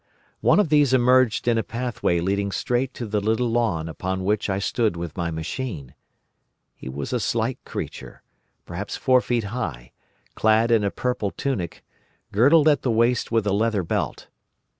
[0.39, 4.49] One of these emerged in a pathway leading straight to the little lawn upon which
[4.49, 5.93] I stood with my machine.
[6.73, 11.83] He was a slight creature—perhaps four feet high—clad in a purple tunic,
[12.31, 14.25] girdled at the waist with a leather belt.